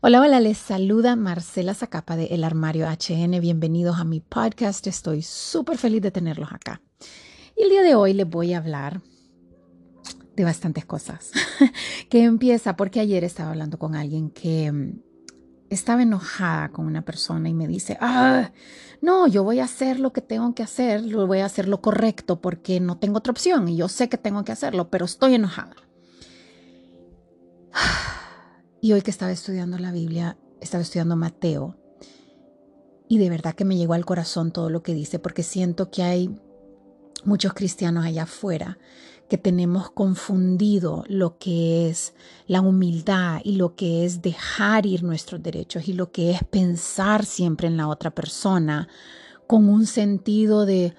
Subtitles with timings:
[0.00, 3.40] Hola, hola, les saluda Marcela Zacapa de El Armario HN.
[3.40, 4.86] Bienvenidos a mi podcast.
[4.86, 6.80] Estoy súper feliz de tenerlos acá.
[7.56, 9.02] Y el día de hoy les voy a hablar
[10.36, 11.32] de bastantes cosas.
[12.10, 15.00] que empieza porque ayer estaba hablando con alguien que mm,
[15.68, 18.52] estaba enojada con una persona y me dice, ah,
[19.02, 21.80] no, yo voy a hacer lo que tengo que hacer, lo voy a hacer lo
[21.80, 25.34] correcto porque no tengo otra opción y yo sé que tengo que hacerlo, pero estoy
[25.34, 25.74] enojada.
[28.88, 31.76] Y hoy que estaba estudiando la Biblia, estaba estudiando Mateo,
[33.06, 36.02] y de verdad que me llegó al corazón todo lo que dice, porque siento que
[36.04, 36.30] hay
[37.22, 38.78] muchos cristianos allá afuera
[39.28, 42.14] que tenemos confundido lo que es
[42.46, 47.26] la humildad y lo que es dejar ir nuestros derechos y lo que es pensar
[47.26, 48.88] siempre en la otra persona
[49.46, 50.94] con un sentido de,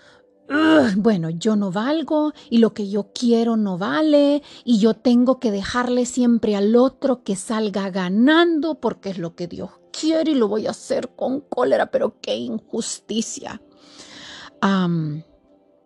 [0.96, 5.52] bueno, yo no valgo y lo que yo quiero no vale y yo tengo que
[5.52, 10.48] dejarle siempre al otro que salga ganando porque es lo que Dios quiere y lo
[10.48, 13.62] voy a hacer con cólera, pero qué injusticia.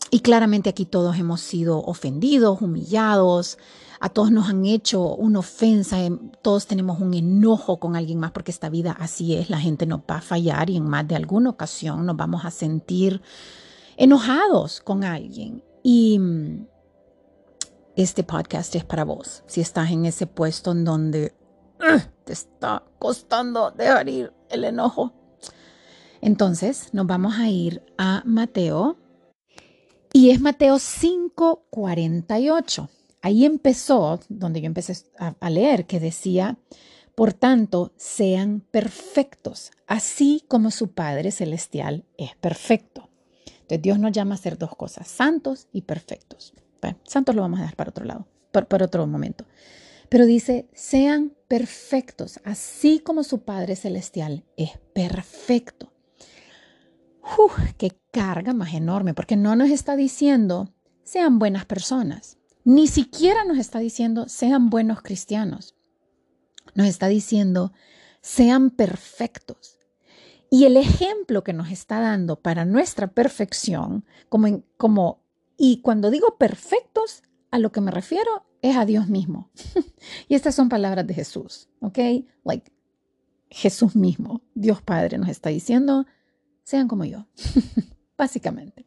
[0.09, 3.57] y claramente aquí todos hemos sido ofendidos, humillados,
[3.99, 8.31] a todos nos han hecho una ofensa, em, todos tenemos un enojo con alguien más
[8.31, 11.15] porque esta vida así es, la gente nos va a fallar y en más de
[11.15, 13.21] alguna ocasión nos vamos a sentir
[13.97, 15.63] enojados con alguien.
[15.83, 16.67] Y mm,
[17.95, 19.43] este podcast es para vos.
[19.45, 21.35] Si estás en ese puesto en donde
[22.23, 25.13] te está costando dejar ir el enojo.
[26.21, 28.97] Entonces nos vamos a ir a Mateo.
[30.13, 32.87] Y es Mateo 5:48.
[33.21, 36.57] Ahí empezó, donde yo empecé a leer, que decía,
[37.15, 43.12] por tanto, sean perfectos, así como su Padre Celestial es perfecto.
[43.63, 46.53] Entonces Dios nos llama a hacer dos cosas, santos y perfectos.
[47.03, 49.45] santos lo vamos a dejar para otro lado, para, otro momento.
[50.09, 55.93] Pero dice, sean perfectos, así como su Padre Celestial es perfecto.
[57.37, 60.73] Uf, qué carga más enorme, porque no nos está diciendo,
[61.03, 62.37] sean buenas personas.
[62.65, 65.75] Ni siquiera nos está diciendo, sean buenos cristianos.
[66.75, 67.71] Nos está diciendo,
[68.21, 69.77] sean perfectos.
[70.53, 75.23] Y el ejemplo que nos está dando para nuestra perfección, como, como
[75.57, 79.49] y cuando digo perfectos, a lo que me refiero es a Dios mismo.
[80.27, 81.97] y estas son palabras de Jesús, ¿ok?
[82.43, 82.71] Like
[83.49, 86.05] Jesús mismo, Dios Padre nos está diciendo,
[86.61, 87.25] sean como yo,
[88.15, 88.85] básicamente.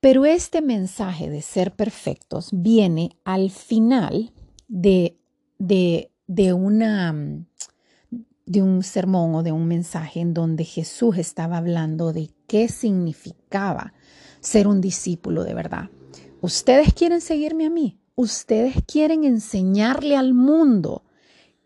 [0.00, 4.34] Pero este mensaje de ser perfectos viene al final
[4.68, 5.18] de,
[5.58, 7.46] de, de una
[8.46, 13.94] de un sermón o de un mensaje en donde Jesús estaba hablando de qué significaba
[14.40, 15.90] ser un discípulo de verdad.
[16.40, 21.04] Ustedes quieren seguirme a mí, ustedes quieren enseñarle al mundo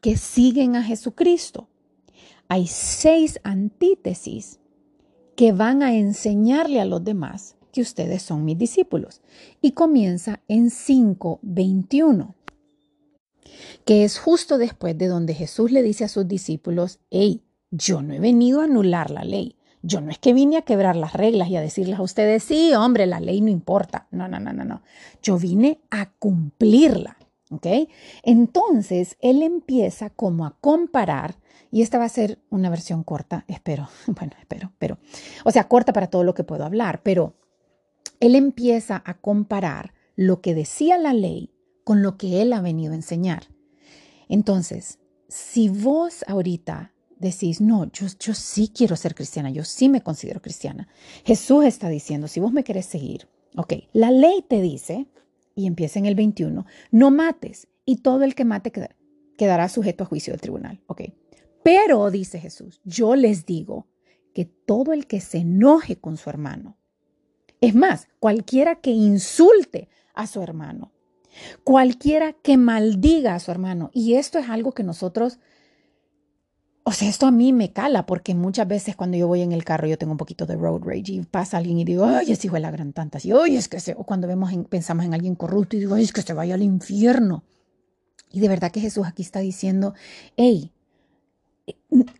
[0.00, 1.68] que siguen a Jesucristo.
[2.46, 4.60] Hay seis antítesis
[5.36, 9.20] que van a enseñarle a los demás que ustedes son mis discípulos.
[9.60, 12.34] Y comienza en 5.21
[13.84, 18.14] que es justo después de donde Jesús le dice a sus discípulos, hey, yo no
[18.14, 19.56] he venido a anular la ley.
[19.82, 22.74] Yo no es que vine a quebrar las reglas y a decirles a ustedes, sí,
[22.74, 24.08] hombre, la ley no importa.
[24.10, 24.82] No, no, no, no, no.
[25.22, 27.16] Yo vine a cumplirla.
[27.50, 27.66] ¿Ok?
[28.24, 31.36] Entonces, él empieza como a comparar,
[31.70, 34.98] y esta va a ser una versión corta, espero, bueno, espero, pero,
[35.44, 37.36] o sea, corta para todo lo que puedo hablar, pero
[38.20, 41.54] él empieza a comparar lo que decía la ley
[41.88, 43.44] con lo que Él ha venido a enseñar.
[44.28, 50.02] Entonces, si vos ahorita decís, no, yo, yo sí quiero ser cristiana, yo sí me
[50.02, 50.86] considero cristiana,
[51.24, 55.06] Jesús está diciendo, si vos me querés seguir, ok, la ley te dice,
[55.54, 58.70] y empieza en el 21, no mates, y todo el que mate
[59.38, 61.04] quedará sujeto a juicio del tribunal, ok.
[61.62, 63.86] Pero, dice Jesús, yo les digo
[64.34, 66.76] que todo el que se enoje con su hermano,
[67.62, 70.92] es más, cualquiera que insulte a su hermano,
[71.64, 73.90] Cualquiera que maldiga a su hermano.
[73.92, 75.38] Y esto es algo que nosotros,
[76.84, 79.64] o sea, esto a mí me cala porque muchas veces cuando yo voy en el
[79.64, 82.46] carro yo tengo un poquito de road rage y pasa alguien y digo, ay, ese
[82.46, 83.18] hijo de la gran tanta.
[83.22, 86.04] Y, oye, es que se, o cuando vemos pensamos en alguien corrupto y digo, ay,
[86.04, 87.44] es que se vaya al infierno.
[88.30, 89.94] Y de verdad que Jesús aquí está diciendo,
[90.36, 90.72] hey,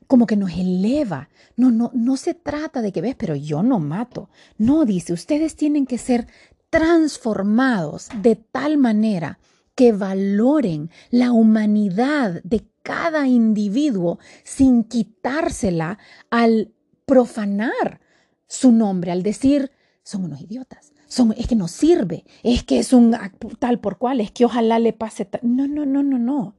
[0.07, 1.29] como que nos eleva.
[1.57, 4.31] No, no, no se trata de que ves, pero yo no mato.
[4.57, 6.27] No, dice, ustedes tienen que ser
[6.71, 9.39] transformados de tal manera
[9.75, 15.99] que valoren la humanidad de cada individuo sin quitársela
[16.31, 16.73] al
[17.07, 18.01] profanar
[18.47, 19.71] su nombre, al decir,
[20.03, 23.17] son unos idiotas, son, es que no sirve, es que es un
[23.59, 25.29] tal por cual, es que ojalá le pase.
[25.43, 26.55] No, no, no, no, no.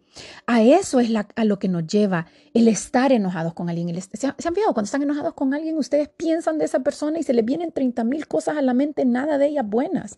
[0.46, 4.00] A eso es a lo que nos lleva el estar enojados con alguien.
[4.02, 4.74] ¿se, han fijado?
[4.74, 8.04] Cuando están enojados con alguien, ustedes piensan de esa persona y se les vienen 30
[8.04, 10.18] mil cosas a la mente, nada de ellas buenas.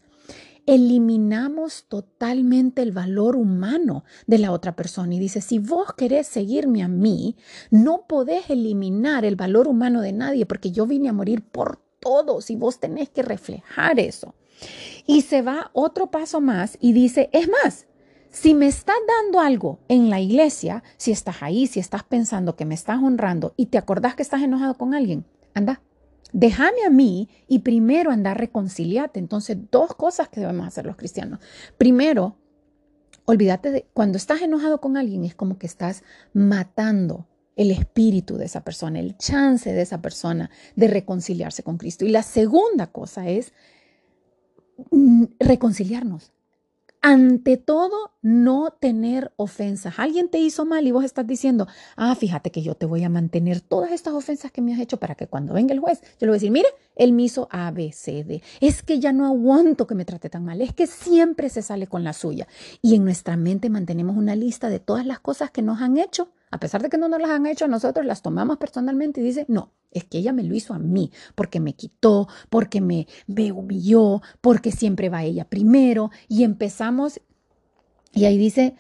[0.65, 5.15] Eliminamos totalmente el valor humano de la otra persona.
[5.15, 7.35] Y dice, si vos querés seguirme a mí,
[7.71, 12.49] no podés eliminar el valor humano de nadie porque yo vine a morir por todos
[12.49, 14.35] y vos tenés que reflejar eso.
[15.07, 17.87] Y se va otro paso más y dice, es más,
[18.31, 22.65] si me estás dando algo en la iglesia, si estás ahí, si estás pensando que
[22.65, 25.81] me estás honrando y te acordás que estás enojado con alguien, anda,
[26.31, 29.19] déjame a mí y primero anda reconciliate.
[29.19, 31.41] Entonces, dos cosas que debemos hacer los cristianos.
[31.77, 32.37] Primero,
[33.25, 36.03] olvídate de cuando estás enojado con alguien, es como que estás
[36.33, 37.27] matando
[37.57, 42.05] el espíritu de esa persona, el chance de esa persona de reconciliarse con Cristo.
[42.05, 43.51] Y la segunda cosa es
[44.89, 46.31] mm, reconciliarnos
[47.01, 49.97] ante todo, no tener ofensas.
[49.97, 53.09] Alguien te hizo mal y vos estás diciendo, ah, fíjate que yo te voy a
[53.09, 56.25] mantener todas estas ofensas que me has hecho para que cuando venga el juez, yo
[56.25, 58.43] le voy a decir, mire, él me hizo A, B, C, D.
[58.59, 60.61] Es que ya no aguanto que me trate tan mal.
[60.61, 62.47] Es que siempre se sale con la suya.
[62.81, 66.29] Y en nuestra mente mantenemos una lista de todas las cosas que nos han hecho
[66.51, 69.45] a pesar de que no nos las han hecho, nosotros las tomamos personalmente y dice,
[69.47, 73.51] no, es que ella me lo hizo a mí, porque me quitó, porque me, me
[73.51, 76.11] humilló, porque siempre va ella primero.
[76.27, 77.21] Y empezamos,
[78.13, 78.75] y ahí dice,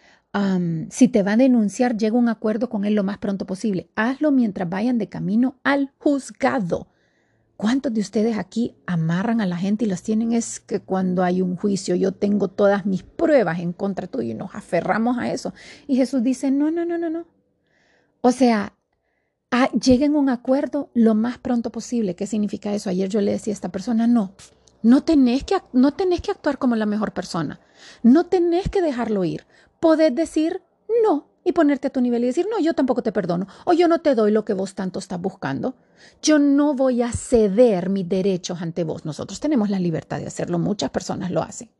[0.89, 3.89] si te va a denunciar, llega un acuerdo con él lo más pronto posible.
[3.95, 6.87] Hazlo mientras vayan de camino al juzgado.
[7.57, 10.33] ¿Cuántos de ustedes aquí amarran a la gente y los tienen?
[10.33, 14.33] Es que cuando hay un juicio yo tengo todas mis pruebas en contra tuyo y
[14.33, 15.53] nos aferramos a eso.
[15.87, 17.25] Y Jesús dice, no, no, no, no, no.
[18.21, 18.73] O sea,
[19.79, 22.15] lleguen a un acuerdo lo más pronto posible.
[22.15, 22.89] ¿Qué significa eso?
[22.89, 24.33] Ayer yo le decía a esta persona, no,
[24.83, 27.59] no tenés que, no tenés que actuar como la mejor persona.
[28.03, 29.45] No tenés que dejarlo ir.
[29.79, 30.61] Podés decir
[31.03, 33.87] no y ponerte a tu nivel y decir, no, yo tampoco te perdono o yo
[33.87, 35.75] no te doy lo que vos tanto estás buscando.
[36.21, 39.05] Yo no voy a ceder mis derechos ante vos.
[39.05, 41.71] Nosotros tenemos la libertad de hacerlo, muchas personas lo hacen.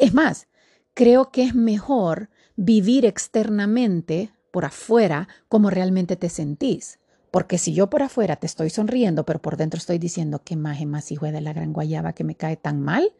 [0.00, 0.46] Es más,
[0.94, 7.00] creo que es mejor vivir externamente por afuera cómo realmente te sentís.
[7.32, 10.84] Porque si yo por afuera te estoy sonriendo, pero por dentro estoy diciendo que más
[10.86, 13.12] más hijo de la gran guayaba que me cae tan mal,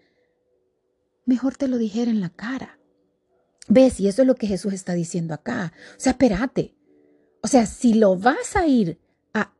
[1.24, 2.78] mejor te lo dijera en la cara.
[3.68, 3.98] ¿Ves?
[3.98, 5.72] Y eso es lo que Jesús está diciendo acá.
[5.96, 6.76] O sea, espérate.
[7.42, 9.00] O sea, si lo vas a ir
[9.34, 9.52] a,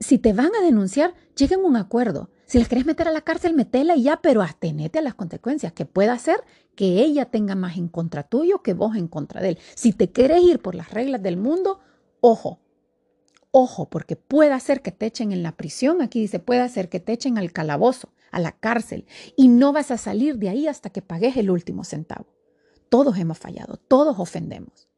[0.00, 2.30] si, te van a denunciar, lleguen a un acuerdo.
[2.46, 5.72] Si les querés meter a la cárcel, metela y ya, pero atenete a las consecuencias,
[5.72, 6.42] que pueda ser
[6.74, 9.58] que ella tenga más en contra tuyo que vos en contra de él.
[9.74, 11.80] Si te quieres ir por las reglas del mundo,
[12.20, 12.60] ojo,
[13.50, 17.00] ojo, porque puede ser que te echen en la prisión, aquí dice, puede ser que
[17.00, 19.06] te echen al calabozo, a la cárcel,
[19.36, 22.26] y no vas a salir de ahí hasta que pagues el último centavo.
[22.88, 24.88] Todos hemos fallado, todos ofendemos.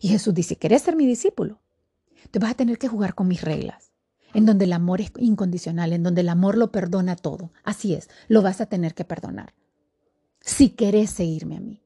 [0.00, 1.60] Y Jesús dice, ¿querés ser mi discípulo?
[2.30, 3.92] Te vas a tener que jugar con mis reglas,
[4.34, 7.52] en donde el amor es incondicional, en donde el amor lo perdona todo.
[7.64, 9.54] Así es, lo vas a tener que perdonar
[10.44, 11.82] si querés seguirme a mí,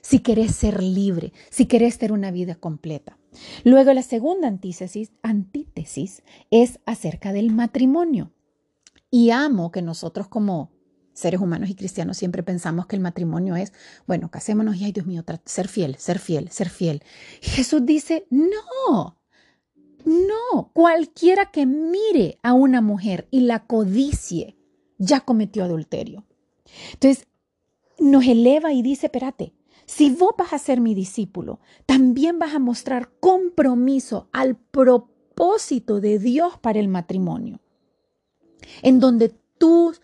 [0.00, 3.18] si querés ser libre, si querés tener una vida completa.
[3.64, 8.32] Luego la segunda antítesis, antítesis es acerca del matrimonio.
[9.10, 10.72] Y amo que nosotros como
[11.12, 13.72] seres humanos y cristianos siempre pensamos que el matrimonio es,
[14.06, 17.02] bueno, casémonos y, ay Dios mío, ser fiel, ser fiel, ser fiel.
[17.40, 19.18] Jesús dice, no,
[20.06, 24.56] no, cualquiera que mire a una mujer y la codicie,
[24.98, 26.24] ya cometió adulterio.
[26.92, 27.26] Entonces,
[27.98, 29.52] nos eleva y dice, espérate,
[29.84, 36.20] si vos vas a ser mi discípulo, también vas a mostrar compromiso al propósito de
[36.20, 37.60] Dios para el matrimonio,
[38.82, 40.00] en donde tus,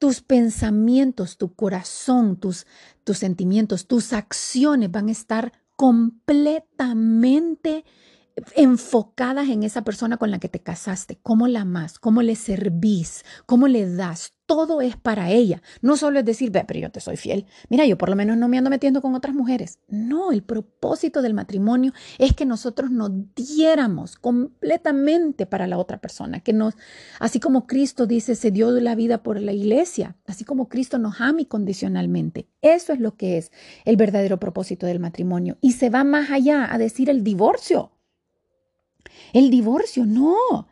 [0.00, 2.66] tus pensamientos, tu corazón, tus,
[3.04, 7.84] tus sentimientos, tus acciones van a estar completamente
[8.54, 13.24] enfocadas en esa persona con la que te casaste, cómo la amas, cómo le servís,
[13.46, 14.32] cómo le das.
[14.46, 15.62] Todo es para ella.
[15.80, 17.46] No solo es decir, ve, pero yo te soy fiel.
[17.68, 19.78] Mira, yo por lo menos no me ando metiendo con otras mujeres.
[19.86, 26.40] No, el propósito del matrimonio es que nosotros nos diéramos completamente para la otra persona,
[26.40, 26.74] que nos,
[27.20, 31.20] así como Cristo dice, se dio la vida por la iglesia, así como Cristo nos
[31.20, 32.48] ama incondicionalmente.
[32.60, 33.52] Eso es lo que es
[33.84, 35.58] el verdadero propósito del matrimonio.
[35.60, 37.92] Y se va más allá a decir el divorcio.
[39.32, 40.68] El divorcio, no.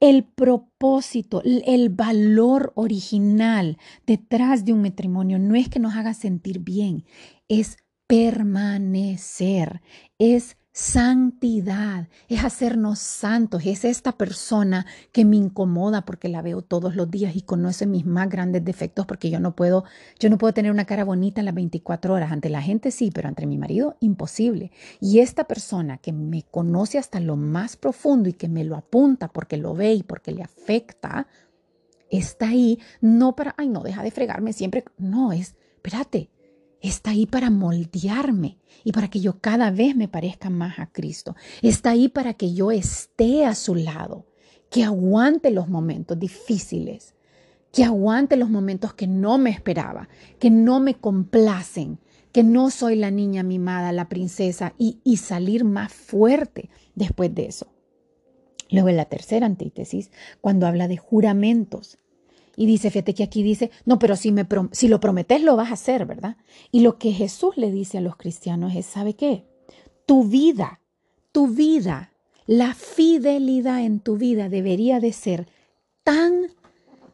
[0.00, 3.76] El propósito, el valor original
[4.06, 7.04] detrás de un matrimonio no es que nos haga sentir bien,
[7.48, 7.76] es
[8.06, 9.82] permanecer,
[10.18, 16.94] es santidad, es hacernos santos, es esta persona que me incomoda porque la veo todos
[16.94, 19.84] los días y conoce mis más grandes defectos porque yo no puedo,
[20.20, 23.10] yo no puedo tener una cara bonita en las 24 horas, ante la gente sí,
[23.12, 24.70] pero ante mi marido imposible.
[25.00, 29.28] Y esta persona que me conoce hasta lo más profundo y que me lo apunta
[29.28, 31.26] porque lo ve y porque le afecta,
[32.10, 36.30] está ahí no para, ay, no, deja de fregarme siempre, no, es, espérate,
[36.80, 41.36] Está ahí para moldearme y para que yo cada vez me parezca más a Cristo.
[41.62, 44.26] Está ahí para que yo esté a su lado,
[44.70, 47.14] que aguante los momentos difíciles,
[47.72, 50.08] que aguante los momentos que no me esperaba,
[50.38, 51.98] que no me complacen,
[52.32, 57.66] que no soy la niña mimada, la princesa y, salir más fuerte después de eso.
[58.70, 60.10] Luego en la tercera antítesis,
[60.40, 61.98] cuando habla de juramentos,
[62.60, 65.70] y dice, fíjate que aquí dice, no, pero si, me, si lo prometes lo vas
[65.70, 66.36] a hacer, ¿verdad?
[66.70, 69.46] Y lo que Jesús le dice a los cristianos es, ¿sabe qué?
[70.04, 70.82] Tu vida,
[71.32, 72.12] tu vida,
[72.44, 75.48] la fidelidad en tu vida debería de ser
[76.04, 76.48] tan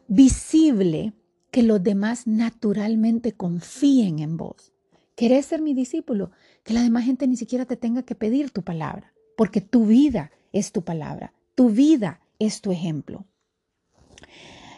[0.09, 1.13] visible
[1.49, 4.73] que los demás naturalmente confíen en vos.
[5.15, 6.31] ¿Querés ser mi discípulo?
[6.65, 10.29] Que la demás gente ni siquiera te tenga que pedir tu palabra, porque tu vida
[10.51, 13.25] es tu palabra, tu vida es tu ejemplo.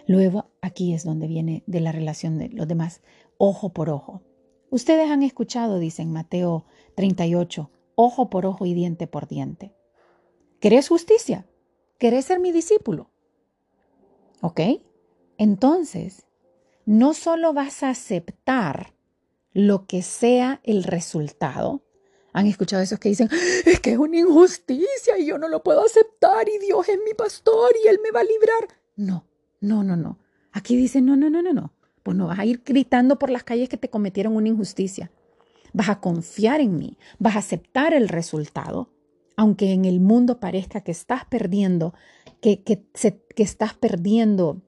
[0.10, 3.04] Luego, aquí es donde viene de la relación de los demás,
[3.38, 4.24] ojo por ojo.
[4.72, 9.72] Ustedes han escuchado, dice en Mateo 38, ojo por ojo y diente por diente.
[10.60, 11.48] ¿Querés justicia?
[12.00, 13.12] ¿Querés ser mi discípulo?
[14.42, 14.62] ¿Ok?
[15.38, 16.26] Entonces,
[16.88, 18.96] no solo vas a aceptar
[19.54, 21.84] lo que sea el resultado.
[22.34, 23.30] Han escuchado esos que dicen,
[23.68, 27.14] es que es una injusticia y yo no lo puedo aceptar y Dios es mi
[27.14, 28.68] pastor y Él me va a librar.
[28.96, 29.29] No,
[29.62, 30.20] no, no, no.
[30.52, 31.74] Aquí dice, no, no, no, no, no.
[32.04, 35.12] Pues no vas a ir gritando por las calles que te cometieron una injusticia.
[35.74, 38.90] Vas a confiar en mí, vas a aceptar el resultado,
[39.36, 41.94] aunque en el mundo parezca que estás perdiendo,
[42.42, 44.62] que, que, que estás perdiendo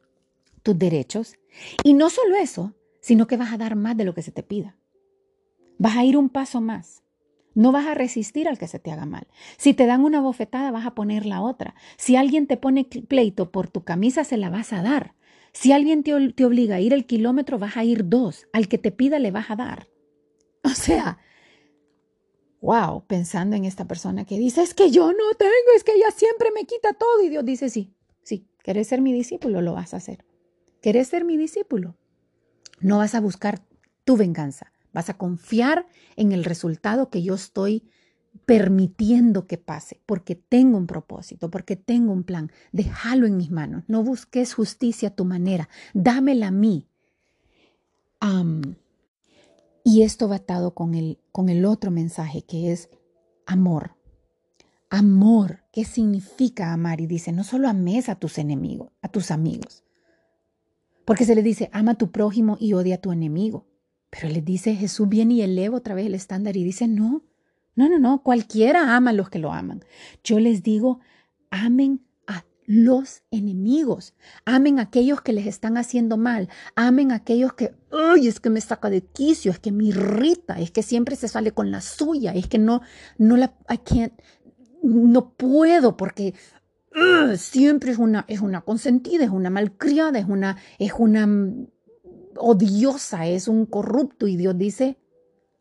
[0.62, 1.36] tus derechos.
[1.84, 4.44] Y no solo eso, sino que vas a dar más de lo que se te
[4.44, 4.78] pida.
[5.78, 7.02] Vas a ir un paso más.
[7.54, 9.28] No vas a resistir al que se te haga mal.
[9.58, 11.76] Si te dan una bofetada, vas a poner la otra.
[11.98, 15.16] Si alguien te pone pleito por tu camisa, se la vas a dar.
[15.54, 18.48] Si alguien te, obliga a ir el kilómetro, vas a ir dos.
[18.54, 19.88] Al que te pida, le vas a dar.
[20.64, 21.18] O sea,
[22.62, 26.12] wow, pensando en esta persona que dice, es que yo no tengo, es que ella
[26.16, 27.24] siempre me quita todo.
[27.24, 29.62] Y Dios dice, sí, sí, ¿querés ser mi discípulo?
[29.62, 30.24] Lo vas a hacer.
[30.80, 31.98] ¿Querés ser mi discípulo?
[32.80, 33.62] No vas a buscar
[34.06, 34.72] tu venganza.
[34.94, 37.84] Vas a confiar en el resultado que yo estoy
[38.46, 42.52] permitiendo que pase, porque tengo un propósito, porque tengo un plan.
[42.72, 43.84] Déjalo en mis manos.
[43.88, 45.70] No busques justicia a tu manera.
[45.94, 46.88] Dámela a mí.
[49.84, 52.90] y esto va atado con el, con el otro mensaje que es
[53.46, 53.96] amor.
[54.90, 57.02] Amor, ¿qué significa amar?
[57.02, 59.84] Y dice, no solo ames a tus enemigos, a tus amigos.
[61.06, 63.66] Porque se le dice, ama a tu prójimo y odia a tu enemigo.
[64.12, 67.24] Pero les dice, Jesús viene y eleva otra vez el estándar y dice, no,
[67.76, 69.84] no, no, no, cualquiera ama a los que lo aman.
[70.24, 71.00] Yo les digo,
[71.50, 74.14] amen a los enemigos,
[74.46, 78.50] amen a aquellos que les están haciendo mal, amen a aquellos que, ay, es que
[78.50, 81.80] me saca de quicio, es que me irrita, es que siempre se sale con la
[81.80, 82.82] suya, es que no,
[83.18, 84.14] no la, I can't,
[84.84, 86.34] no puedo porque
[87.38, 91.28] siempre es una, es una consentida, es una malcriada, es una, es una
[92.42, 94.98] odiosa, es un corrupto y Dios dice,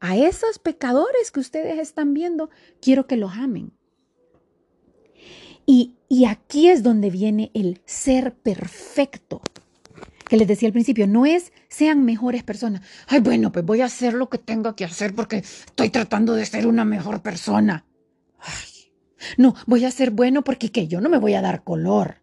[0.01, 3.73] a esos pecadores que ustedes están viendo, quiero que los amen.
[5.67, 9.43] Y, y aquí es donde viene el ser perfecto,
[10.29, 12.83] que les decía al principio, no es sean mejores personas.
[13.07, 16.47] Ay, bueno, pues voy a hacer lo que tenga que hacer porque estoy tratando de
[16.47, 17.85] ser una mejor persona.
[19.37, 20.89] no, voy a ser bueno porque ¿qué?
[20.89, 22.23] yo no me voy a dar color.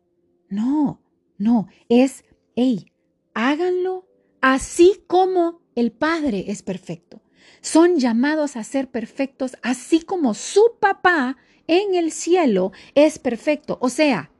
[0.49, 1.01] No,
[1.37, 2.23] no, es,
[2.55, 2.91] hey,
[3.33, 4.07] háganlo
[4.41, 7.22] así como el Padre es perfecto.
[7.62, 13.77] Son llamados a ser perfectos, así como su papá en el cielo es perfecto.
[13.82, 14.32] O sea,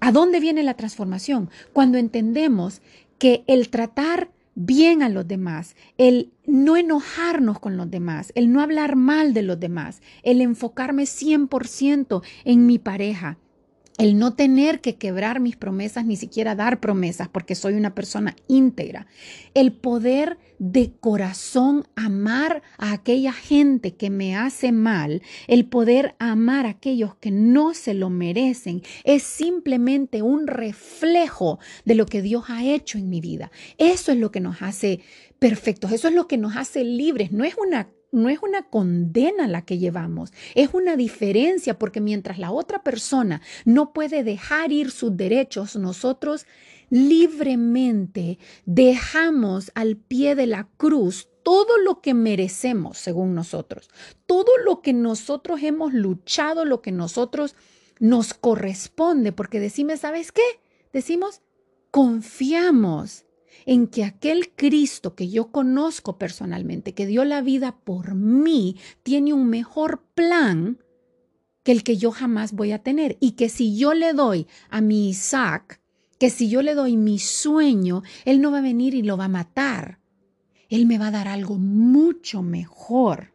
[0.00, 1.50] ¿a dónde viene la transformación?
[1.72, 2.82] Cuando entendemos
[3.18, 8.60] que el tratar bien a los demás, el no enojarnos con los demás, el no
[8.60, 13.38] hablar mal de los demás, el enfocarme 100% en mi pareja,
[13.98, 18.34] el no tener que quebrar mis promesas, ni siquiera dar promesas, porque soy una persona
[18.48, 19.06] íntegra,
[19.54, 26.66] el poder de corazón amar a aquella gente que me hace mal, el poder amar
[26.66, 32.44] a aquellos que no se lo merecen, es simplemente un reflejo de lo que Dios
[32.48, 33.52] ha hecho en mi vida.
[33.78, 35.00] Eso es lo que nos hace
[35.38, 39.46] perfectos, eso es lo que nos hace libres, no es una no es una condena
[39.46, 44.90] la que llevamos, es una diferencia porque mientras la otra persona no puede dejar ir
[44.90, 46.46] sus derechos, nosotros
[46.90, 53.90] libremente dejamos al pie de la cruz todo lo que merecemos según nosotros,
[54.26, 57.54] todo lo que nosotros hemos luchado, lo que nosotros
[58.00, 60.42] nos corresponde, porque decimos, ¿sabes qué?
[60.92, 61.42] Decimos,
[61.90, 63.24] confiamos
[63.66, 69.32] en que aquel Cristo que yo conozco personalmente, que dio la vida por mí, tiene
[69.32, 70.78] un mejor plan
[71.62, 73.16] que el que yo jamás voy a tener.
[73.20, 75.80] Y que si yo le doy a mi Isaac,
[76.18, 79.24] que si yo le doy mi sueño, Él no va a venir y lo va
[79.24, 79.98] a matar.
[80.68, 83.32] Él me va a dar algo mucho mejor.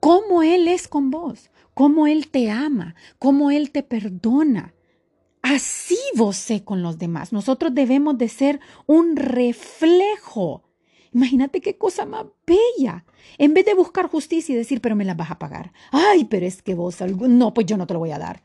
[0.00, 4.74] Cómo Él es con vos, cómo Él te ama, cómo Él te perdona.
[5.42, 7.32] Así vos sé con los demás.
[7.32, 10.62] Nosotros debemos de ser un reflejo.
[11.12, 13.04] Imagínate qué cosa más bella.
[13.38, 15.72] En vez de buscar justicia y decir, pero me la vas a pagar.
[15.90, 18.42] Ay, pero es que vos, no, pues yo no te lo voy a dar.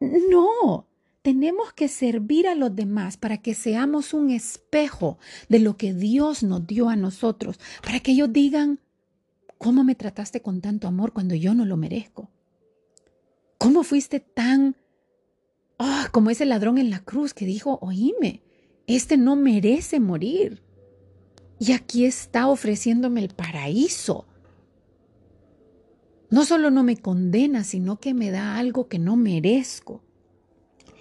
[0.00, 0.86] No,
[1.22, 6.42] tenemos que servir a los demás para que seamos un espejo de lo que Dios
[6.42, 8.80] nos dio a nosotros, para que ellos digan,
[9.58, 12.30] ¿cómo me trataste con tanto amor cuando yo no lo merezco?
[13.58, 14.76] ¿Cómo fuiste tan
[15.78, 18.42] Ah, como ese ladrón en la cruz que dijo, oíme,
[18.86, 20.62] este no merece morir.
[21.60, 24.26] Y aquí está ofreciéndome el paraíso.
[26.30, 30.02] No solo no me condena, sino que me da algo que no merezco.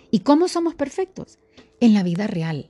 [0.10, 1.39] ¿Y cómo somos perfectos?
[1.79, 2.69] En la vida real.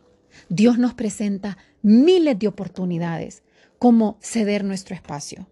[0.50, 3.44] Dios nos presenta miles de oportunidades
[3.80, 5.48] como ceder nuestro espacio,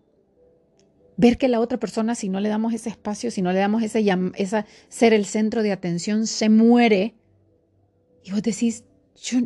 [1.18, 3.84] ver que la otra persona, si no le damos ese espacio, si no le damos
[3.84, 7.16] ese ser el centro de atención, se muere.
[8.24, 8.84] Y vos decís,
[9.16, 9.40] yo,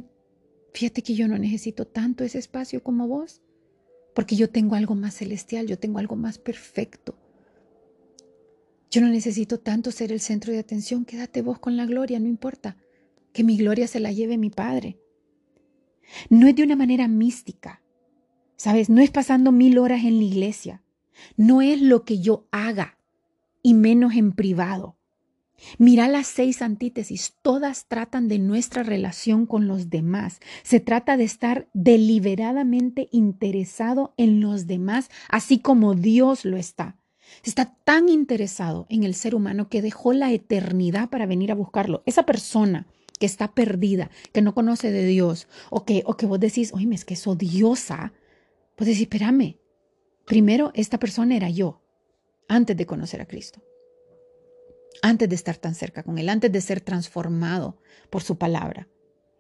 [0.74, 3.42] fíjate que yo no necesito tanto ese espacio como vos,
[4.16, 7.16] porque yo tengo algo más celestial, yo tengo algo más perfecto.
[8.90, 12.28] Yo no necesito tanto ser el centro de atención, quédate vos con la gloria, no
[12.28, 12.78] importa,
[13.34, 15.00] que mi gloria se la lleve mi Padre.
[16.32, 17.84] No es de una manera mística,
[18.56, 18.90] ¿sabes?
[18.90, 20.84] No es pasando mil horas en la iglesia
[21.38, 22.98] no es lo que yo haga
[23.62, 24.96] y menos en privado.
[25.78, 30.40] Mira las seis antítesis, todas tratan de nuestra relación con los demás.
[30.64, 36.96] Se trata de estar deliberadamente interesado en los demás, así como Dios lo está.
[37.44, 42.04] Está tan interesado en el ser humano que dejó la eternidad para venir a buscarlo.
[42.06, 42.88] Esa persona
[43.20, 46.88] que está perdida, que no conoce de Dios, o que, o que vos decís, oye,
[46.94, 48.14] es que es odiosa,
[48.76, 49.58] pues decís, espérame,
[50.30, 51.82] Primero, esta persona era yo,
[52.48, 53.64] antes de conocer a Cristo,
[55.02, 58.88] antes de estar tan cerca con Él, antes de ser transformado por su palabra.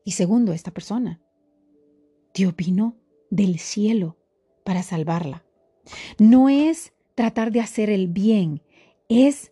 [0.03, 1.21] Y segundo, esta persona.
[2.33, 2.97] Dios vino
[3.29, 4.17] del cielo
[4.63, 5.45] para salvarla.
[6.17, 8.63] No es tratar de hacer el bien,
[9.09, 9.51] es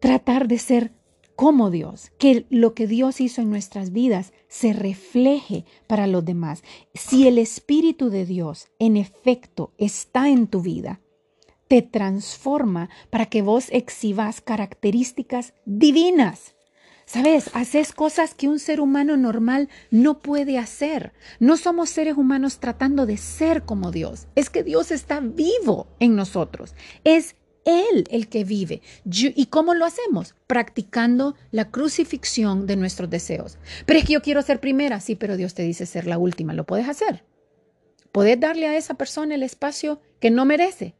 [0.00, 0.92] tratar de ser
[1.36, 6.62] como Dios, que lo que Dios hizo en nuestras vidas se refleje para los demás.
[6.94, 11.00] Si el Espíritu de Dios en efecto está en tu vida,
[11.68, 16.54] te transforma para que vos exhibas características divinas.
[17.06, 21.12] Sabes, haces cosas que un ser humano normal no puede hacer.
[21.38, 24.26] No somos seres humanos tratando de ser como Dios.
[24.36, 26.74] Es que Dios está vivo en nosotros.
[27.04, 28.82] Es él el que vive.
[29.04, 30.34] ¿Y cómo lo hacemos?
[30.46, 33.58] Practicando la crucifixión de nuestros deseos.
[33.86, 36.52] Pero es que yo quiero ser primera, sí, pero Dios te dice ser la última.
[36.52, 37.24] ¿Lo puedes hacer?
[38.12, 40.94] Puedes darle a esa persona el espacio que no merece,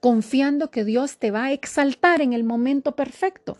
[0.00, 3.58] confiando que Dios te va a exaltar en el momento perfecto.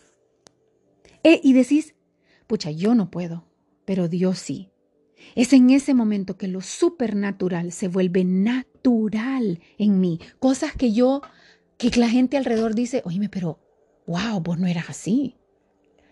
[1.23, 1.93] E, y decís,
[2.47, 3.45] pucha, yo no puedo,
[3.85, 4.71] pero Dios sí.
[5.35, 10.19] Es en ese momento que lo supernatural se vuelve natural en mí.
[10.39, 11.21] Cosas que yo
[11.77, 13.59] que la gente alrededor dice, oíme, pero,
[14.07, 15.35] wow, vos no eras así.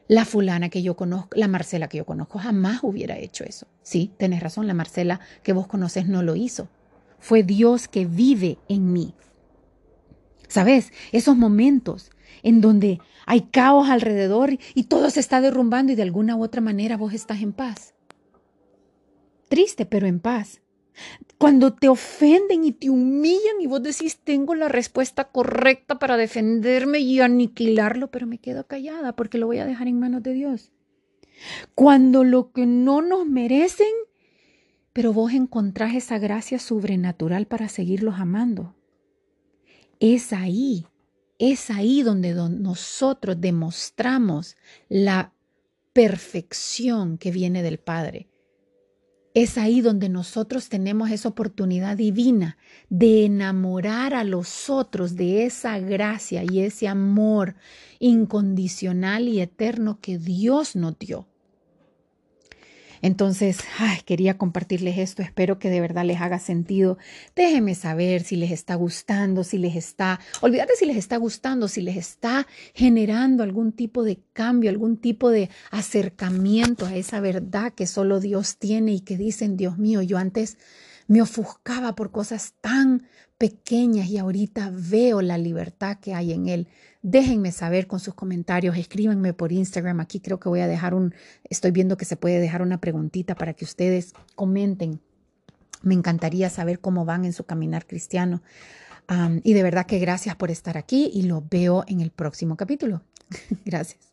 [0.07, 3.67] La fulana que yo conozco, la Marcela que yo conozco, jamás hubiera hecho eso.
[3.81, 6.69] Sí, tenés razón, la Marcela que vos conoces no lo hizo.
[7.17, 9.15] Fue Dios que vive en mí.
[10.47, 10.93] ¿Sabes?
[11.11, 12.11] Esos momentos
[12.43, 16.61] en donde hay caos alrededor y todo se está derrumbando y de alguna u otra
[16.61, 17.95] manera vos estás en paz.
[19.49, 20.61] Triste, pero en paz.
[21.37, 26.99] Cuando te ofenden y te humillan y vos decís, tengo la respuesta correcta para defenderme
[26.99, 30.71] y aniquilarlo, pero me quedo callada porque lo voy a dejar en manos de Dios.
[31.73, 33.91] Cuando lo que no nos merecen,
[34.93, 38.75] pero vos encontrás esa gracia sobrenatural para seguirlos amando.
[39.99, 40.87] Es ahí,
[41.37, 44.55] es ahí donde nosotros demostramos
[44.87, 45.33] la
[45.91, 48.29] perfección que viene del Padre
[49.35, 52.57] es ahí donde nosotros tenemos esa oportunidad divina
[52.89, 57.55] de enamorar a los otros de esa gracia y ese amor
[57.99, 61.27] incondicional y eterno que Dios nos dio.
[63.05, 63.59] Entonces,
[64.05, 66.97] quería compartirles esto, espero que de verdad les haga sentido.
[67.35, 71.81] Déjenme saber si les está gustando, si les está, olvídate si les está gustando, si
[71.81, 77.85] les está generando algún tipo de cambio, algún tipo de acercamiento a esa verdad que
[77.85, 80.57] solo Dios tiene y que dicen, Dios mío, yo antes
[81.07, 83.07] me ofuscaba por cosas tan
[83.45, 86.67] pequeñas y ahorita veo la libertad que hay en Él.
[87.03, 89.99] Déjenme saber con sus comentarios, escríbanme por Instagram.
[89.99, 91.13] Aquí creo que voy a dejar un,
[91.47, 94.99] estoy viendo que se puede dejar una preguntita para que ustedes comenten.
[95.83, 98.41] Me encantaría saber cómo van en su caminar cristiano.
[99.43, 103.03] y de verdad que gracias por estar aquí y lo veo en el próximo capítulo.
[103.63, 104.11] gracias.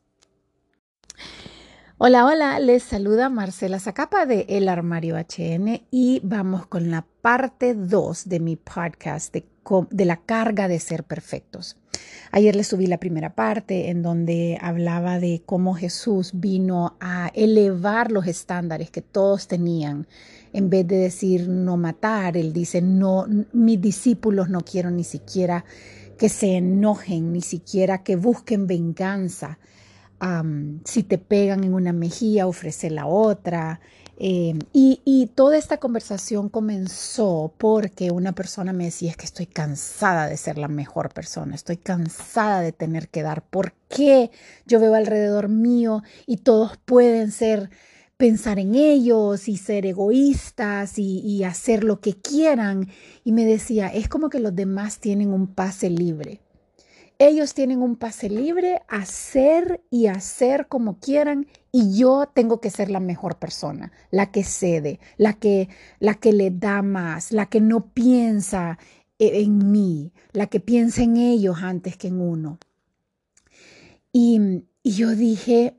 [2.05, 7.75] Hola, hola, les saluda Marcela Zacapa de El Armario HN y vamos con la parte
[7.75, 11.77] 2 de mi podcast de, la carga de ser perfectos.
[12.33, 18.11] Ayer les subí la primera parte en donde hablaba de cómo Jesús vino a elevar
[18.11, 20.09] los estándares que todos tenían.
[20.53, 25.65] En vez de decir no matar, él dice, no, mis discípulos no quiero ni siquiera
[26.19, 29.61] que se enojen, ni siquiera que busquen venganza.
[30.85, 33.81] Si te pegan en una mejilla, ofrece la otra.
[34.19, 40.29] Em, y, toda esta conversación comenzó porque una persona me decía, es que estoy cansada
[40.29, 43.43] de ser la mejor persona, estoy cansada de tener que dar.
[43.43, 44.31] ¿Por qué
[44.67, 47.71] yo veo alrededor mío y todos pueden ser,
[48.17, 52.89] pensar en ellos y ser egoístas y, y hacer lo que quieran?
[53.25, 56.41] Y me decía, es como que los demás tienen un pase libre.
[57.25, 62.69] Ellos tienen un pase libre a hacer y hacer como quieran y yo tengo que
[62.69, 65.69] ser la mejor persona, la que cede, la que,
[66.01, 68.77] la que le da más, la que no piensa
[69.21, 72.59] e, en mí, la que piensa en ellos antes que en uno.
[74.11, 75.77] Y, y yo dije,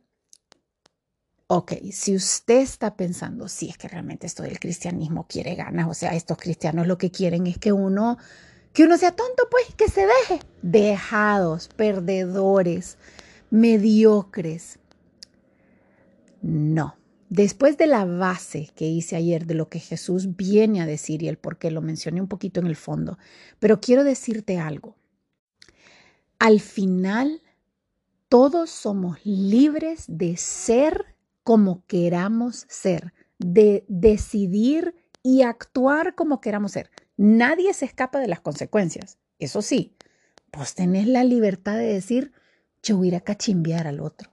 [1.48, 5.94] ok, si usted está pensando, si es que realmente esto del cristianismo quiere ganas, o
[5.94, 8.18] sea, estos cristianos lo que quieren es que uno
[8.74, 10.40] que uno sea tonto, pues, que se deje.
[10.62, 12.98] Dejados, perdedores,
[13.50, 14.80] mediocres.
[16.42, 16.98] No.
[17.30, 21.28] Después de la base que hice ayer de lo que Jesús viene a decir y
[21.28, 23.18] el por qué lo mencioné un poquito en el fondo,
[23.60, 24.96] pero quiero decirte algo.
[26.38, 27.42] Al final,
[28.30, 36.92] todos somos libres de ser como queramos ser, de decidir y actuar como queramos ser.
[37.18, 39.18] Nadie se escapa de las consecuencias.
[39.40, 39.96] Eso sí,
[40.52, 42.32] pues tenés la libertad de decir,
[42.82, 44.32] yo voy a cachimbear al otro.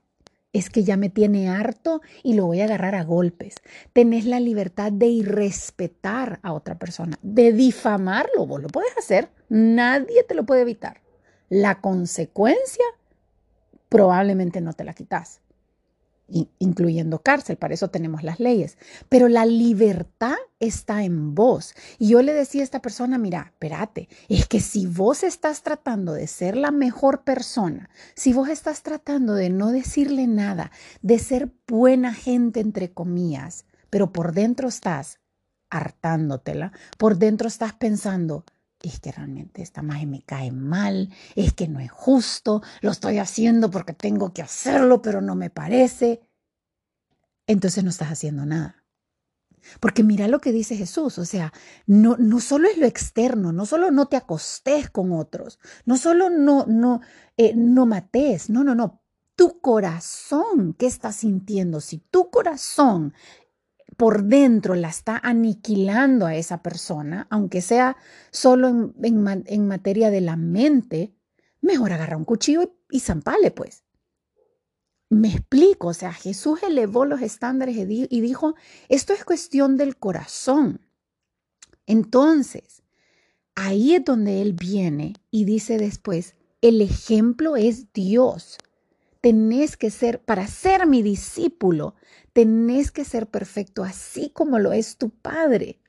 [0.53, 3.55] Es que ya me tiene harto y lo voy a agarrar a golpes.
[3.93, 8.45] Tenés la libertad de irrespetar a otra persona, de difamarlo.
[8.45, 9.29] Vos lo puedes hacer.
[9.47, 11.01] Nadie te lo puede evitar.
[11.47, 12.85] La consecuencia
[13.87, 15.41] probablemente no te la quitas
[16.59, 18.77] incluyendo cárcel, para eso tenemos las leyes.
[19.09, 21.73] Pero la libertad está en vos.
[21.99, 26.13] Y yo le decía a esta persona, mira, espérate, es que si vos estás tratando
[26.13, 31.51] de ser la mejor persona, si vos estás tratando de no decirle nada, de ser
[31.67, 35.19] buena gente, entre comillas, pero por dentro estás
[35.69, 38.45] hartándotela, por dentro estás pensando,
[38.89, 43.19] es que realmente esta magia me cae mal, es que no es justo, lo estoy
[43.19, 46.21] haciendo porque tengo que hacerlo, pero no me parece.
[47.47, 48.81] Entonces no estás haciendo nada.
[49.79, 51.53] Porque mira lo que dice Jesús, o sea,
[51.85, 56.29] no, no solo es lo externo, no solo no te acostes con otros, no solo
[56.29, 57.01] no, no,
[57.37, 59.01] eh, no mates, no, no, no.
[59.35, 61.79] Tu corazón, ¿qué estás sintiendo?
[61.79, 63.13] Si tu corazón
[63.97, 67.97] por dentro la está aniquilando a esa persona, aunque sea
[68.31, 71.13] solo en, materia de la mente,
[71.61, 73.83] mejor agarra un cuchillo y, zampale, pues.
[75.09, 78.55] Me explico, o sea, Jesús elevó los estándares y dijo,
[78.87, 80.79] esto es cuestión del corazón.
[81.85, 82.83] Entonces,
[83.55, 88.57] ahí es donde Él viene y dice después, el ejemplo es Dios.
[89.19, 91.95] Tenés que ser, para ser mi discípulo,
[92.33, 95.80] tenés que ser perfecto así como lo es tu Padre.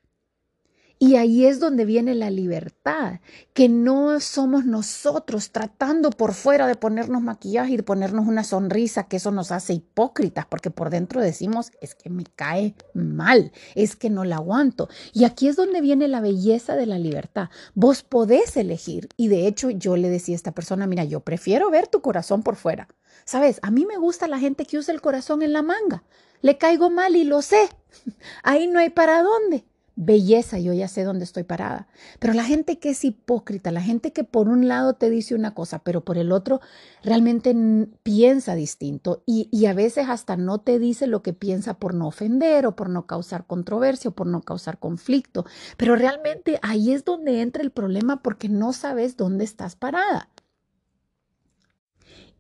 [1.02, 3.18] Y ahí es donde viene la libertad,
[3.54, 9.08] que no somos nosotros tratando por fuera de ponernos maquillaje y de ponernos una sonrisa,
[9.08, 13.96] que eso nos hace hipócritas, porque por dentro decimos, es que me cae mal, es
[13.96, 14.88] que no la aguanto.
[15.12, 17.48] Y aquí es donde viene la belleza de la libertad.
[17.74, 19.08] Vos podés elegir.
[19.16, 22.44] Y de hecho yo le decía a esta persona, mira, yo prefiero ver tu corazón
[22.44, 22.86] por fuera.
[23.24, 26.04] Sabes, a mí me gusta la gente que usa el corazón en la manga.
[26.42, 27.70] Le caigo mal y lo sé.
[28.44, 31.86] Ahí no hay para dónde belleza, yo ya sé dónde estoy parada.
[32.18, 35.54] Pero la gente que es hipócrita, la gente que por un lado te dice una
[35.54, 36.60] cosa, pero por el otro
[37.02, 37.54] realmente
[38.02, 42.66] piensa distinto y, a veces hasta no te dice lo que piensa por no ofender
[42.66, 45.44] o por no causar controversia o por no causar conflicto.
[45.76, 50.28] Pero realmente ahí es donde entra el problema porque no sabes dónde estás parada.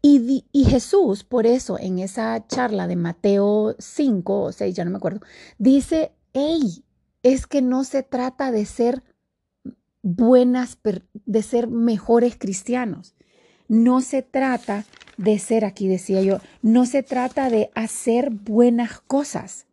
[0.04, 4.90] Y, y, Jesús, por eso, en esa charla de Mateo 5 o 6, ya no
[4.90, 5.20] me acuerdo,
[5.58, 6.84] dice, hey,
[7.22, 9.02] es que no se trata de ser
[10.02, 10.78] buenas,
[11.26, 13.14] de ser mejores cristianos.
[13.68, 14.84] No se trata
[15.16, 19.66] de ser, aquí decía yo, no se trata de hacer buenas cosas.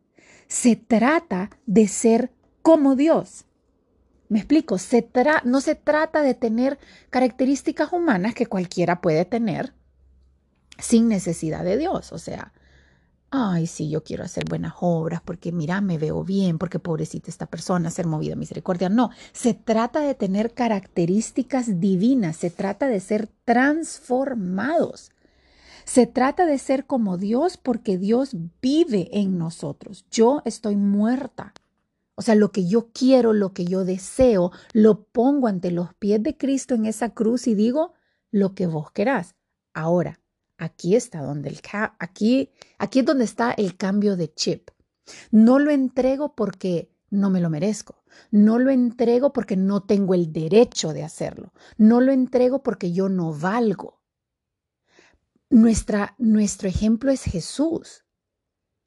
[0.46, 2.32] Se trata de ser
[2.62, 3.44] como Dios.
[4.28, 4.76] Me explico,
[5.44, 6.78] no se trata de tener
[7.10, 9.74] características humanas que cualquiera puede tener
[10.78, 12.12] sin necesidad de Dios.
[12.12, 12.52] O sea,
[13.30, 17.46] ay, sí, yo quiero hacer buenas obras porque mira, me veo bien, porque pobrecita esta
[17.46, 18.88] persona, ser movida a misericordia.
[18.88, 25.12] No, se trata de tener características divinas, se trata de ser transformados.
[25.84, 30.04] Se trata de ser como Dios porque Dios vive en nosotros.
[30.10, 31.52] Yo estoy muerta.
[32.14, 36.22] O sea, lo que yo quiero, lo que yo deseo, lo pongo ante los pies
[36.22, 37.94] de Cristo en esa cruz y digo
[38.30, 39.34] lo que vos querás.
[39.72, 40.19] Ahora,
[40.60, 41.60] Aquí está donde el
[41.98, 44.68] aquí, aquí es donde está el cambio de chip.
[45.30, 48.04] No lo entrego porque no me lo merezco.
[48.30, 51.54] No lo entrego porque no tengo el derecho de hacerlo.
[51.78, 54.02] No lo entrego porque yo no valgo.
[55.48, 58.04] Nuestra, nuestro ejemplo es Jesús.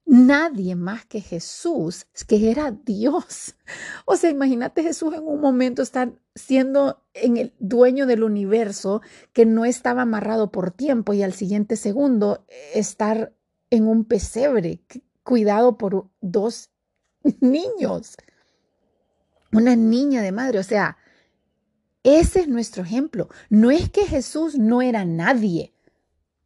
[0.05, 3.55] Nadie más que Jesús, que era Dios.
[4.05, 9.45] O sea, imagínate Jesús en un momento estar siendo en el dueño del universo que
[9.45, 13.33] no estaba amarrado por tiempo y al siguiente segundo estar
[13.69, 14.81] en un pesebre
[15.23, 16.69] cuidado por dos
[17.39, 18.17] niños,
[19.53, 20.59] una niña de madre.
[20.59, 20.97] O sea,
[22.03, 23.29] ese es nuestro ejemplo.
[23.49, 25.73] No es que Jesús no era nadie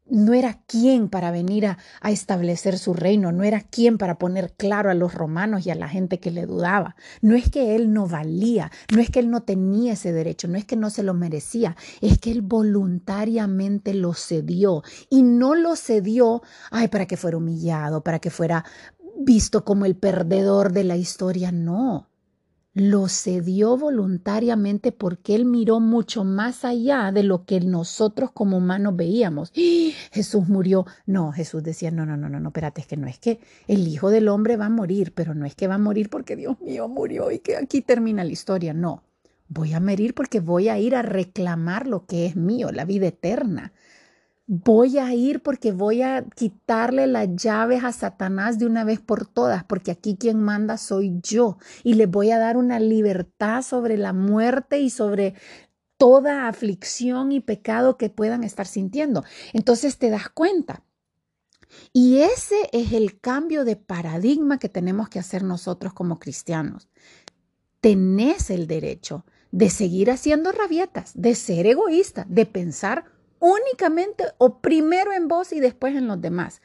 [0.10, 4.89] no era quien para venir a, establecer su reino, no era quien para poner claro
[4.89, 6.96] a los romanos y a la gente que le dudaba.
[7.22, 10.58] No es que él no valía, no es que él no tenía ese derecho, no
[10.58, 15.76] es que no se lo merecía, es que él voluntariamente lo cedió y no lo
[15.76, 16.41] cedió,
[16.72, 18.65] ay, para que fuera humillado, para que fuera
[19.20, 22.10] visto como el perdedor de la historia, no
[22.78, 28.96] lo cedió voluntariamente porque él miró mucho más allá de lo que nosotros como humanos
[28.96, 29.52] veíamos.
[29.58, 29.92] ¡Ah!
[30.12, 30.86] Jesús murió.
[31.08, 33.88] No, Jesús decía, no, no, no, no, no, espérate, es que no es que el
[33.88, 36.60] Hijo del Hombre va a morir, pero no es que va a morir porque Dios
[36.62, 38.74] mío murió y que aquí termina la historia.
[38.74, 39.04] No,
[39.48, 43.08] voy a morir porque voy a ir a reclamar lo que es mío, la vida
[43.08, 43.74] eterna
[44.47, 49.27] voy a ir porque voy a quitarle las llaves a Satanás de una vez por
[49.27, 53.97] todas, porque aquí quien manda soy yo y le voy a dar una libertad sobre
[53.97, 55.36] la muerte y sobre
[55.97, 59.23] toda aflicción y pecado que puedan estar sintiendo.
[59.51, 60.83] Entonces te das cuenta.
[61.91, 66.88] Y ese es el cambio de paradigma que tenemos que hacer nosotros como cristianos.
[67.81, 75.13] Tenés el derecho de seguir haciendo rabietas, de ser egoísta, de pensar únicamente o primero
[75.13, 76.62] en vos y después en los demás.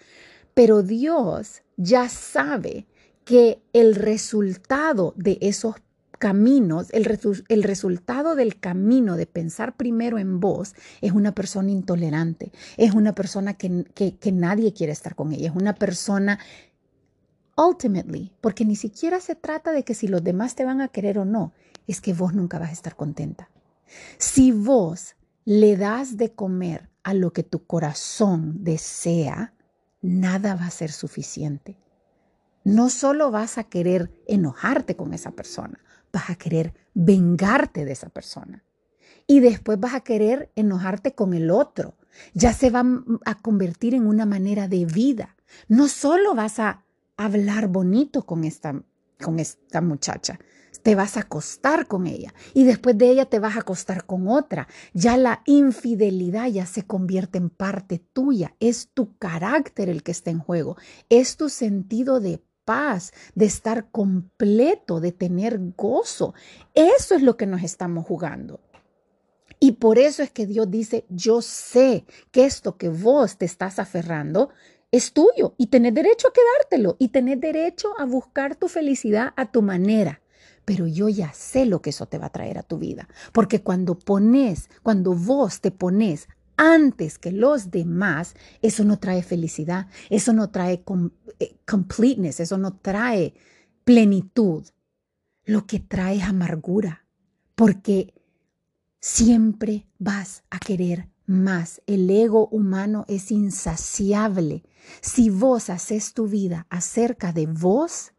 [0.55, 2.87] Pero Dios ya sabe
[3.25, 5.77] que el resultado de esos
[6.19, 12.53] caminos, el, el, resultado del camino de pensar primero en vos es una persona intolerante,
[12.77, 16.39] es una persona que, que, que nadie quiere estar con ella, es una persona
[17.57, 21.19] ultimately, porque ni siquiera se trata de que si los demás te van a querer
[21.19, 21.53] o no,
[21.89, 23.51] es que vos nunca vas a estar contenta.
[24.19, 29.55] Si vos le das de comer a lo que tu corazón desea,
[30.01, 31.79] nada va a ser suficiente.
[32.65, 35.81] No solo vas a querer enojarte con esa persona,
[36.13, 38.63] vas a querer vengarte de esa persona.
[39.27, 41.97] Y después vas a querer enojarte con el otro.
[42.35, 42.85] Ya se va
[43.25, 45.37] a convertir en una manera de vida.
[45.69, 46.85] No solo vas a
[47.17, 48.83] hablar bonito con esta,
[49.21, 50.39] con esta muchacha,
[50.83, 54.29] te vas a acostar con ella y después de ella te vas a acostar con
[54.29, 54.69] otra.
[54.93, 58.55] Ya la infidelidad ya se convierte en parte tuya.
[58.61, 60.77] Es tu carácter el que está en juego.
[61.09, 66.35] Es tu sentido de paz, de estar completo, de tener gozo.
[66.75, 68.61] Eso es lo que nos estamos jugando.
[69.61, 73.79] Y por eso es que Dios dice, yo sé que esto que vos te estás
[73.79, 74.51] aferrando
[74.91, 79.51] es tuyo y tenés derecho a quedártelo y tenés derecho a buscar tu felicidad a
[79.51, 80.22] tu manera.
[80.65, 83.63] Pero yo ya sé lo que eso te va a traer a tu vida, porque
[83.63, 90.33] cuando pones, cuando vos te pones antes que los demás, eso no trae felicidad, eso
[90.33, 90.85] no trae
[91.41, 93.35] eh, completeness, eso no trae
[93.85, 94.65] plenitud.
[95.45, 97.05] Lo que trae es amargura,
[97.57, 98.15] porque
[99.01, 101.83] siempre vas a querer más.
[101.87, 104.63] El ego humano es insaciable.
[105.01, 108.13] Si vos haces tu vida acerca de vos,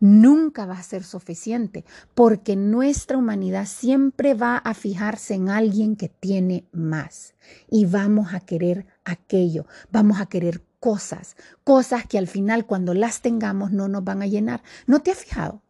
[0.00, 1.84] nunca va a ser suficiente,
[2.14, 7.34] porque nuestra humanidad siempre va a fijarse en alguien que tiene más
[7.70, 13.20] y vamos a querer aquello, vamos a querer cosas, cosas que al final cuando las
[13.20, 14.62] tengamos no nos van a llenar.
[14.86, 15.62] ¿No te has fijado?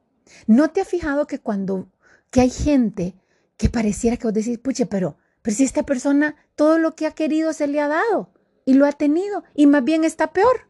[0.46, 1.88] ¿No te has fijado que cuando
[2.30, 3.16] que hay gente
[3.56, 7.12] que pareciera que vos decís, puche, pero, pero si esta persona todo lo que ha
[7.12, 8.30] querido se le ha dado
[8.64, 10.67] y lo ha tenido y más bien está peor?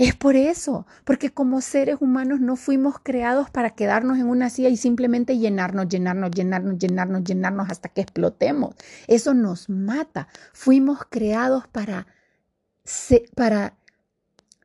[0.00, 4.70] Es por eso, porque como seres humanos no fuimos creados para quedarnos en una silla
[4.70, 8.74] y simplemente llenarnos, llenarnos, llenarnos, llenarnos, llenarnos hasta que explotemos.
[9.08, 10.28] Eso nos mata.
[10.54, 12.06] Fuimos creados para,
[13.36, 13.76] para,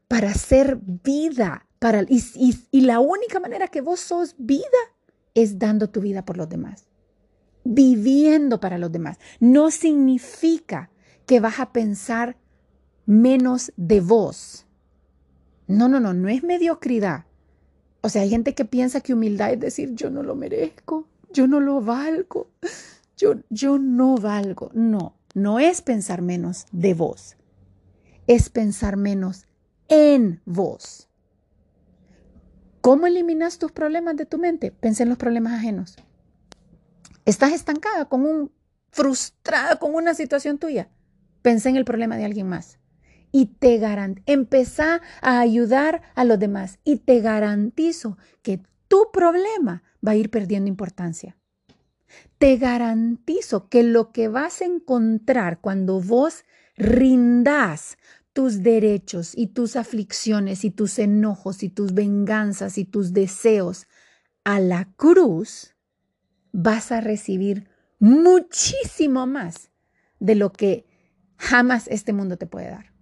[0.08, 1.68] para ser vida.
[1.80, 2.24] Para, y,
[2.72, 4.64] y la única manera que vos sos vida
[5.34, 6.88] es dando tu vida por los demás.
[7.66, 9.18] Viviendo para los demás.
[9.42, 10.92] No significa
[11.26, 12.38] que vas a pensar
[13.06, 14.65] menos de vos
[15.68, 17.26] no, no, no, no es mediocridad.
[18.02, 21.48] O sea, hay gente que piensa que humildad es decir, yo no lo merezco, yo
[21.48, 22.52] no lo valgo,
[23.18, 24.70] yo, yo no valgo.
[24.74, 27.36] No, no es pensar menos de vos,
[28.28, 29.48] es pensar menos
[29.88, 31.10] en vos.
[32.82, 34.72] ¿Cómo eliminas tus problemas de tu mente?
[34.72, 35.96] Pensé en los problemas ajenos.
[37.26, 38.52] Estás estancada con un
[38.92, 40.90] frustrada con una situación tuya.
[41.42, 42.78] Pensé en el problema de alguien más
[43.36, 49.84] y te garantizo, empezá a ayudar a los demás y te garantizo que tu problema
[50.08, 51.36] va a ir perdiendo importancia.
[52.38, 56.46] Te garantizo que lo que vas a encontrar cuando vos
[56.78, 57.98] rindas
[58.32, 63.86] tus derechos y tus aflicciones y tus enojos y tus venganzas y tus deseos
[64.46, 65.76] a la cruz,
[66.54, 67.68] vas a recibir
[68.00, 69.72] muchísimo más
[70.22, 70.86] de lo que
[71.36, 72.95] jamás este mundo te puede dar.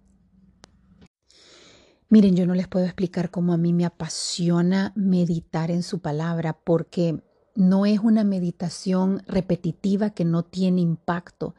[2.14, 6.52] Miren, yo no les puedo explicar cómo a mí me apasiona meditar en su palabra
[6.52, 7.24] porque
[7.56, 11.56] no es una meditación repetitiva que no tiene impacto,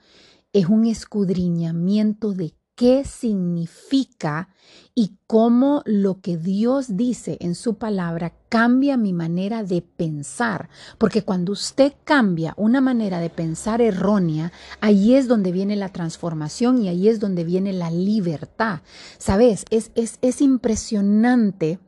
[0.54, 4.50] es un escudriñamiento de qué significa
[4.94, 10.70] y cómo lo que Dios dice en su palabra cambia mi manera de pensar.
[10.98, 16.82] Porque cuando usted cambia una manera de pensar errónea, ahí es donde viene la transformación
[16.82, 18.82] y ahí es donde viene la libertad.
[19.18, 19.66] ¿Sabes?
[19.70, 21.80] Es, es, es impresionante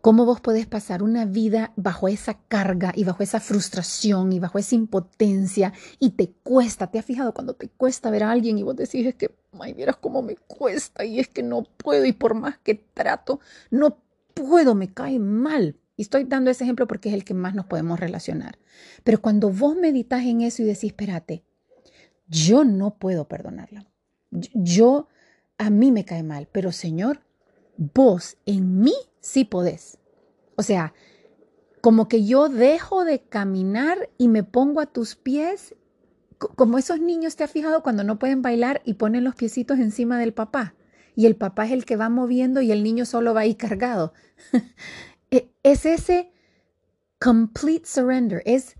[0.00, 4.58] cómo vos podés pasar una vida bajo esa carga y bajo esa frustración y bajo
[4.58, 8.62] esa impotencia y te cuesta, ¿te has fijado cuando te cuesta ver a alguien y
[8.62, 12.12] vos decís es que, ay, vieras cómo me cuesta y es que no puedo y
[12.12, 13.98] por más que trato, no
[14.34, 15.76] puedo, me cae mal.
[15.96, 18.58] Y estoy dando ese ejemplo porque es el que más nos podemos relacionar.
[19.04, 21.44] Pero cuando vos meditas en eso y decís, espérate,
[22.26, 23.86] yo no puedo perdonarla.
[24.30, 25.08] Yo,
[25.58, 27.20] a mí me cae mal, pero Señor,
[27.76, 29.98] vos en mí sí podés.
[30.56, 30.94] O sea,
[31.80, 35.74] como que yo dejo de caminar y me pongo a tus pies,
[36.38, 40.18] como esos niños, ¿te has fijado cuando no pueden bailar y ponen los piecitos encima
[40.18, 40.74] del papá?
[41.16, 44.12] Y el papá es el que va moviendo y el niño solo va ahí cargado.
[45.30, 46.30] E, es ese
[47.18, 48.76] complete surrender, es,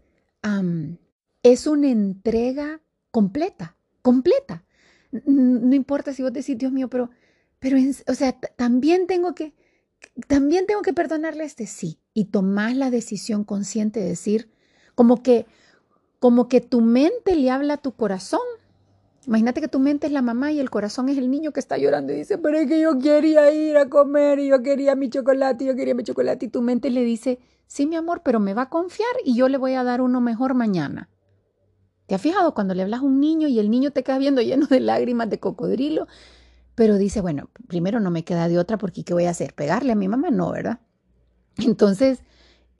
[1.42, 2.80] es una entrega
[3.10, 4.64] completa, completa.
[5.24, 7.10] No importa si vos decís, Dios mío, pero
[7.64, 9.54] pero, o sea, también tengo que,
[10.28, 11.98] también tengo que perdonarle este sí.
[12.12, 14.50] Y tomás la decisión consciente de decir,
[14.94, 15.46] como que,
[16.18, 18.42] como que tu mente le habla a tu corazón.
[19.26, 21.78] Imagínate que tu mente es la mamá y el corazón es el niño que está
[21.78, 25.08] llorando y dice, pero es que yo quería ir a comer y yo quería mi
[25.08, 26.44] chocolate, yo quería mi chocolate.
[26.44, 29.48] Y tu mente le dice, sí, mi amor, pero me va a confiar y yo
[29.48, 31.08] le voy a dar uno mejor mañana.
[32.08, 34.42] ¿Te has fijado cuando le hablas a un niño y el niño te queda viendo
[34.42, 36.08] lleno de lágrimas de cocodrilo?
[36.74, 39.54] Pero dice, bueno, primero no me queda de otra porque ¿qué voy a hacer?
[39.54, 40.30] ¿Pegarle a mi mamá?
[40.30, 40.80] No, ¿verdad?
[41.56, 42.20] Entonces,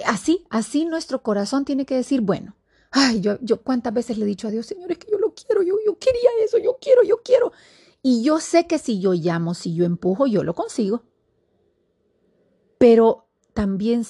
[0.04, 2.56] así, así nuestro corazón tiene que decir, bueno,
[2.90, 5.34] ay, yo, yo cuántas veces le he dicho a Dios, Señor, es que yo lo
[5.34, 7.52] quiero, yo, yo quería eso, yo quiero, yo quiero.
[8.02, 11.02] Y yo sé que si yo llamo, si yo empujo, yo lo consigo.
[12.78, 14.04] pero también,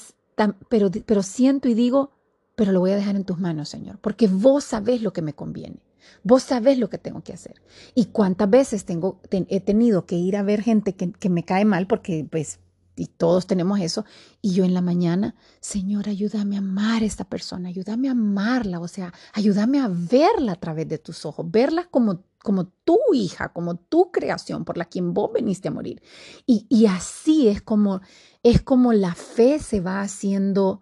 [0.69, 2.11] pero, pero siento y digo,
[2.57, 5.35] pero lo voy a dejar en tus manos, Señor, porque vos sabés lo que me
[5.35, 5.84] conviene.
[6.23, 7.63] Vos sabés lo que tengo que hacer.
[7.95, 11.87] Y cuántas veces tengo, he tenido que ir a ver gente que, me cae mal
[11.87, 12.61] porque pues
[12.97, 14.05] y todos tenemos eso,
[14.41, 18.79] y yo en la mañana, Señor, ayúdame a amar a esta persona, ayúdame a amarla,
[18.79, 23.53] o sea, ayúdame a verla a través de tus ojos, verla como, como tu hija,
[23.53, 26.03] como tu creación por la quien vos veniste a morir.
[26.47, 28.01] Y, y así es como,
[28.45, 30.81] es como la fe se va haciendo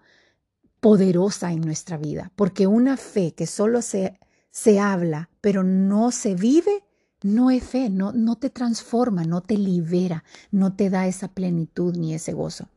[0.80, 4.18] poderosa en nuestra vida, porque una fe que solo se,
[4.52, 6.84] se habla, pero no se vive,
[7.22, 11.96] no es fe, no, no te transforma, no te libera, no te da esa plenitud
[11.96, 12.68] ni ese gozo.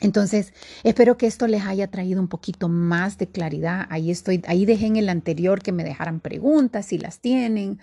[0.00, 3.86] Entonces, espero que esto les haya traído un poquito más de claridad.
[3.88, 7.78] Ahí estoy, ahí dejé en el anterior que me dejaran preguntas si las tienen.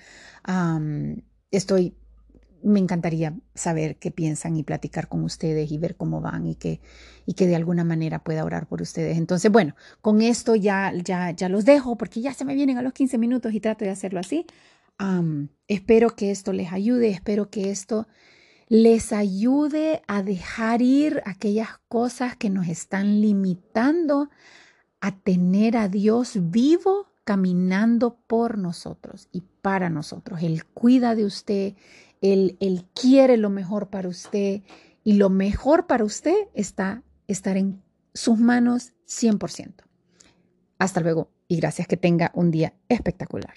[1.50, 1.96] estoy,
[2.64, 6.82] me encantaría saber qué piensan y platicar con ustedes y ver cómo van y que,
[7.26, 9.18] y que de alguna manera pueda orar por ustedes.
[9.18, 12.82] Entonces, bueno, con esto ya, ya, ya los dejo porque ya se me vienen a
[12.82, 14.46] los 15 minutos y trato de hacerlo así
[15.68, 18.08] espero que esto les ayude, espero que esto
[18.68, 24.30] les ayude a dejar ir aquellas cosas que nos están limitando
[25.02, 30.42] a tener a Dios vivo caminando por nosotros y para nosotros.
[30.42, 31.76] Él cuida de usted,
[32.22, 34.62] él, quiere lo mejor para usted
[35.04, 37.82] y lo mejor para usted está estar en
[38.14, 39.74] sus manos 100%.
[40.78, 43.54] Hasta luego y gracias que tenga un día espectacular.